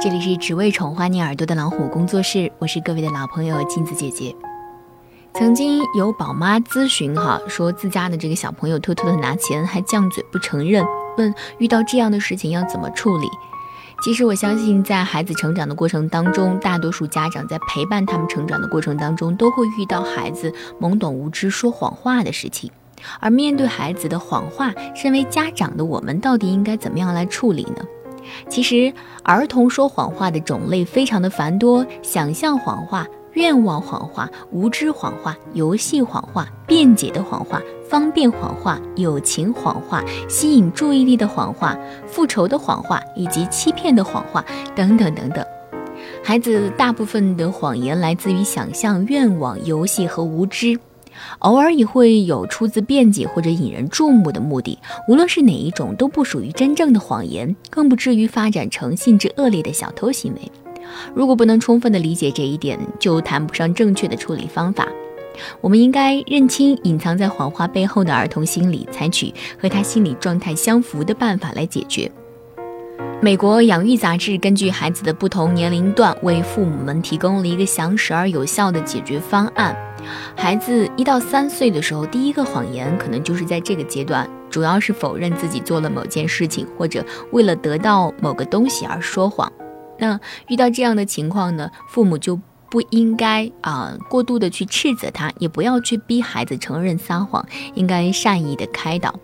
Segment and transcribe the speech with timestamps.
[0.00, 4.32] 这里是只为宠坏你耳朵的老虎工作室，我是各位的老朋友镜子姐姐。
[5.34, 13.26] 曾经有宝妈咨询哈，说自家的这个小朋友偷偷的拿钱，还犟嘴不承认，问遇到这样的事情要怎么处理。
[14.04, 22.70] 其实我相信，在孩子成长的过程当中，大多数家长在陪伴他们成长的过程当中，都会遇到孩子懵懂无知说谎话的事情。
[23.18, 27.84] 而面对孩子的谎话，身为家长的我们到底应该怎么样来处理呢？
[28.48, 28.92] 其实，
[29.22, 45.44] 儿童说谎话的种类非常的繁多，想象谎话、愿望谎话、无知谎话、游戏谎话、辩解的谎话、方便谎话、友情谎话、吸引注意力的谎话、复仇的谎话以及欺骗的谎话等等等等。
[46.22, 50.78] 孩子大部分的谎言来自于想象、愿望、游戏和无知。
[51.40, 60.40] 偶尔也会有出自辩解或者引人注目的目的，无论是哪一种，都不属于真正的谎言，更不至于发展成性质恶劣的小偷行为。
[61.14, 64.88] 如果不能充分的理解这一点，就谈不上正确的处理方法。
[65.60, 72.10] 我们应该认清隐藏在谎话背后的儿童心理，采取和他心理状态相符的办法来解决。
[73.20, 79.76] 美国养育杂志根据孩子的不同年龄段，为父母们提供了一个详实而有效的解决方案。
[80.36, 89.52] 孩子一到三岁的时候，第一个谎言可能就是在这个阶段，主要是否认自己做了某件事情，或者为了得到某个东西而说谎。
[89.98, 92.38] 那遇到这样的情况呢，父母就
[92.70, 99.18] 不应该啊过度的去斥责他，也不要去逼孩子承认撒谎，应该善意的开导。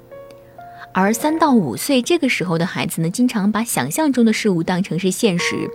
[0.92, 5.68] 而三到五岁这个时候的孩子呢，经常把想象中的事物当成是现实，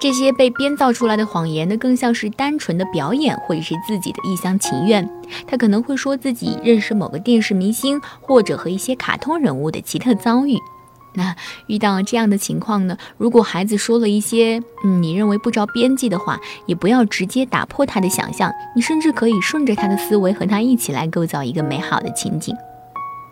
[0.00, 5.08] 这些被编造出来的谎言呢，更像是单纯的表演，或者是自己的一厢情愿。
[5.46, 10.58] 他可能会说自己认识某个电视明星，或者和一些卡通人物的奇特遭遇。
[11.16, 11.36] 那
[11.68, 22.56] 遇到这样的情况呢，如果孩子说了一些嗯你认为不着边际的话，也不要直接打破他的想象，你甚至可以顺着他的思维，和他一起来构造一个美好的情景。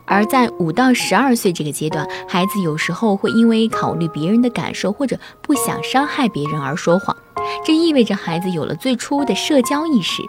[0.04, 7.16] 而在五到十二岁这个阶段，孩子有时候会因为考虑别人的感受或者不想伤害别人而说谎，
[7.64, 10.22] 这意味着孩子有了最初的社交意识。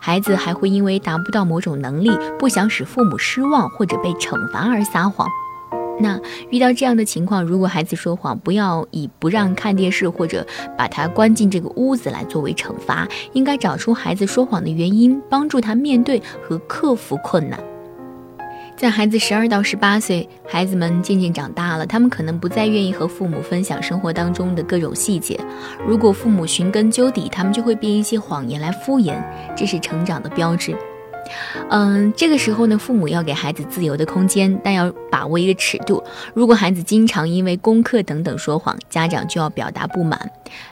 [0.00, 5.28] 孩子还会因为达不到某种能力，不想使父母失望或者被惩罚而撒谎。
[6.00, 10.44] 那遇到这样的情况，如果孩子说谎，不要以不让看电视或者
[10.76, 17.58] 把他关进这个屋子来作为惩罚，应该找出孩子说谎的原因，帮助他面对和克服困难。
[18.78, 25.36] 在孩子十二到十八岁，孩子们渐渐长大了，他们可能不再愿意和父母分享生活当中的各种细节。
[25.84, 29.20] 如果父母寻根究底，他们就会编一些谎言来敷衍，
[29.56, 30.76] 这是成长的标志。
[31.70, 36.02] 嗯，这个时候呢，父母要给孩子自由的空间，但要把握一个尺度。
[36.34, 40.30] 如果孩子经常因为功课等等说谎，家长就要表达不满。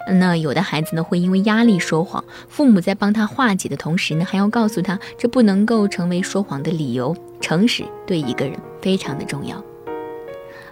[0.08, 7.16] 那有的孩子呢，会因为压力说谎，父母在帮他化解的同时呢，还要告诉他，这不能够成为说谎的理由。
[7.40, 9.62] 诚实对一个人非常的重要。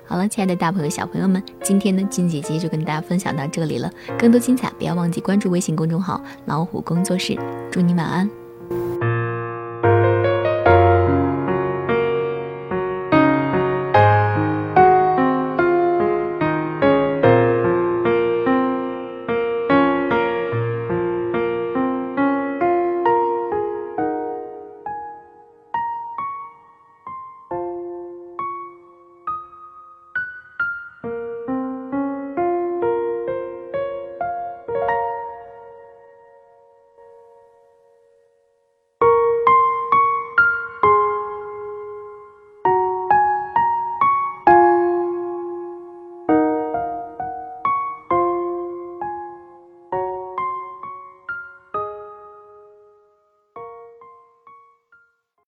[0.06, 3.90] 好了，亲爱的大朋友、小朋友们，今天呢，金姐姐就跟大家分享到这里了。
[4.18, 7.38] 更多精彩，不要忘记关注微信公众号“老虎工作室”。
[7.70, 8.43] 祝你晚安。